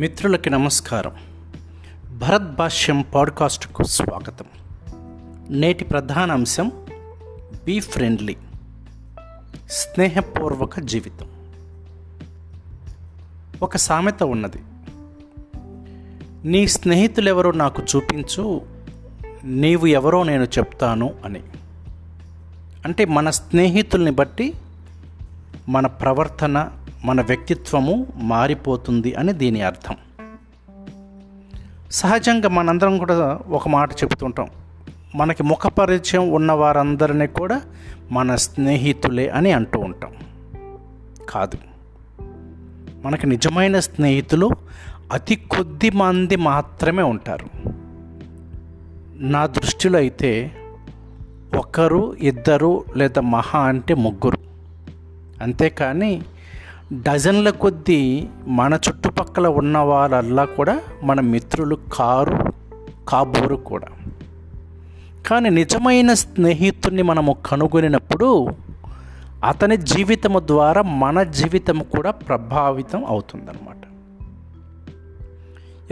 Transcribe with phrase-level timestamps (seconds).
[0.00, 1.12] మిత్రులకి నమస్కారం.
[2.18, 4.44] భరత్ భాష్యం పాడ్కాస్ట్కు స్వాగతం.
[5.50, 6.72] నేటి ప్రధాన అంశం
[7.64, 8.36] బీ ఫ్రెండ్లీ
[9.70, 11.28] స్నేహపూర్వక జీవితం.
[13.62, 14.58] ఒక సామెత ఉన్నది.
[16.44, 18.62] నీ స్నేహితులెవరో నాకు చూపించు
[19.44, 21.42] నీవు ఎవరో నేను చెప్తాను అని.
[22.84, 24.54] అంటే మన స్నేహితుల్ని బట్టి
[25.68, 26.70] మన ప్రవర్తన
[27.04, 29.96] మన వ్యక్తిత్వము మారిపోతుంది అని దీని అర్థం.
[31.90, 34.48] సహజంగా మనందరం కూడా ఒక మాట చెబుతుంటాం.
[35.14, 37.62] మనకి ముఖ పరిచయం ఉన్న వారందరినీ కూడా
[38.12, 40.12] మన స్నేహితులే అని అంటూ ఉంటాం.
[41.30, 41.58] కాదు.
[43.04, 44.50] మనకి నిజమైన స్నేహితులు
[45.12, 47.46] అతి కొద్ది మంది మాత్రమే ఉంటారు.
[49.14, 50.52] నా దృష్టిలో అయితే
[51.56, 54.38] ఒకరు ఇద్దరు లేదా మహా అంటే ముగ్గురు.
[55.42, 56.22] అంతేకాని
[56.92, 62.52] డజన్ల కొద్దీ మన చుట్టుపక్కల ఉన్న వాళ్ళల్లా కూడా మన మిత్రులు కారు
[63.08, 63.86] కాబోరు కూడా.
[65.26, 68.48] కానీ నిజమైన స్నేహితుడిని మనము కనుగొనినప్పుడు
[69.44, 73.76] అతని జీవితము ద్వారా మన జీవితం కూడా ప్రభావితం అవుతుందన్నమాట.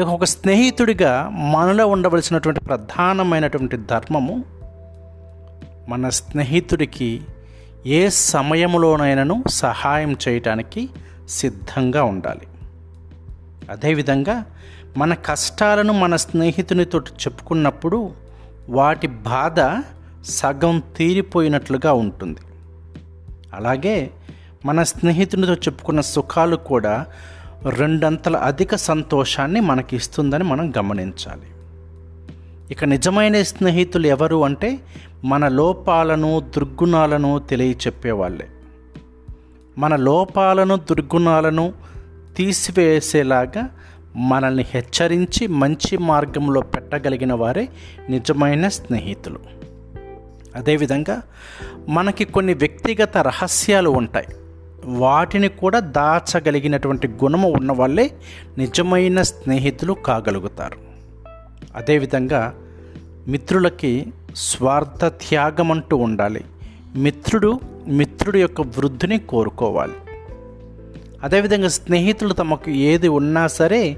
[0.00, 4.44] ఇక ఒక స్నేహితుడిగా మనలో ఉండవలసినటువంటి ప్రధానమైనటువంటి ధర్మము
[5.88, 7.20] మన స్నేహితుడికి
[7.86, 10.88] ఏ సమయంలోనైనాను సహాయం చేయటానికి
[11.28, 12.46] సిద్ధంగా ఉండాలి.
[13.70, 14.44] అదేవిధంగా
[14.96, 18.10] మన కష్టాలను మన స్నేహితునితో చెప్పుకున్నప్పుడు
[18.68, 19.82] వాటి బాధ
[20.24, 22.40] సగం తీరిపోయినట్లుగా ఉంటుంది.
[23.54, 24.10] అలాగే
[24.66, 27.06] మన స్నేహితునితో చెప్పుకున్న సుఖాలు కూడా
[27.68, 31.57] రెండంతల అధిక సంతోషాన్ని మనకి ఇస్తుందని మనం గమనించాలి.
[32.70, 34.78] ఇక నిజమైన స్నేహితులు ఎవరు అంటే
[35.24, 38.48] మన లోపాలను దుర్గుణాలను తెలియచెప్పేవాళ్ళే.
[39.78, 41.72] మన లోపాలను దుర్గుణాలను
[42.36, 43.70] తీసివేసేలాగా
[44.16, 47.68] మనల్ని హెచ్చరించి మంచి మార్గంలో పెట్టగలిగిన వారే
[48.10, 49.38] నిజమైన స్నేహితులు.
[50.56, 51.22] అదేవిధంగా
[51.88, 54.26] మనకి కొన్ని వ్యక్తిగత రహస్యాలు ఉంటాయి.
[54.84, 58.12] వాటిని కూడా దాచగలిగినటువంటి గుణము ఉన్నవాళ్ళే
[58.58, 60.87] నిజమైన స్నేహితులు కాగలుగుతారు.
[61.78, 62.54] అదేవిధంగా
[63.28, 64.06] మిత్రులకి
[64.36, 66.44] స్వార్థ త్యాగం అంటూ ఉండాలి.
[66.96, 69.92] మిత్రుడు మిత్రుడు యొక్క వృద్ధిని కోరుకోవాలి.
[71.22, 73.96] అదేవిధంగా స్నేహితులు తమకు ఏది ఉన్నా సరే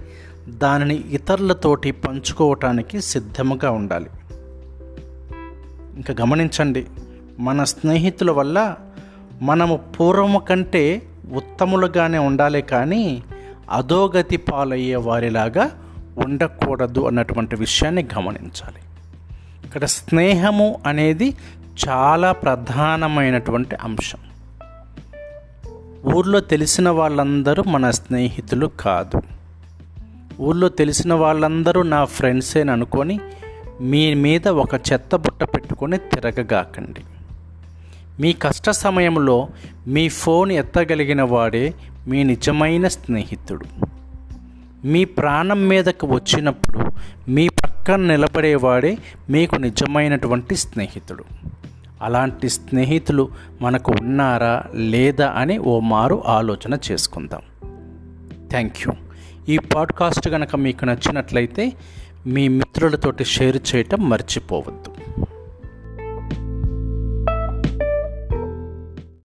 [0.49, 4.11] దానిని ఇతరులతోటి పంచుకోవటానికి సిద్ధముగా ఉండాలి.
[5.97, 6.87] ఇంకా గమనించండి
[7.39, 8.77] మన స్నేహితుల వల్ల
[9.43, 11.03] మనము పూర్వము కంటే
[11.33, 13.23] ఉత్తములుగానే ఉండాలి కానీ
[13.71, 15.71] అధోగతి పాలయ్యే వారిలాగా
[16.19, 18.81] ఉండకూడదు అన్నటువంటి విషయాన్ని గమనించాలి.
[19.65, 21.37] ఇక్కడ స్నేహము అనేది
[21.89, 24.19] చాలా ప్రధానమైనటువంటి అంశం.
[26.15, 29.23] ఊర్లో తెలిసిన వాళ్ళందరూ మన స్నేహితులు కాదు.
[30.41, 33.21] ఊర్లో తెలిసిన వాళ్ళందరూ నా ఫ్రెండ్సే అనుకొని
[33.81, 37.01] మీ మీద ఒక చెత్త బుట్ట పెట్టుకొని తిరగగాకండి.
[38.21, 39.49] మీ కష్ట సమయంలో
[39.87, 41.75] మీ ఫోన్ ఎత్తగలిగిన వాడే
[42.09, 43.90] మీ నిజమైన స్నేహితుడు.
[44.85, 46.81] మీ ప్రాణం మీదకు వచ్చినప్పుడు
[47.31, 48.99] మీ పక్కన నిలబడేవాడే
[49.31, 51.25] మీకు నిజమైనటువంటి స్నేహితుడు.
[52.03, 53.29] అలాంటి స్నేహితులు
[53.61, 57.41] మనకు ఉన్నారా లేదా అని ఓ మారు ఆలోచన చేసుకుందాం.
[58.51, 58.93] Thank you.
[59.49, 61.73] ఈ పాడ్కాస్ట్ కనుక మీకు నచ్చినట్లయితే
[62.27, 64.90] మీ మిత్రులతోటి షేర్ చేయటం మర్చిపోవద్దు.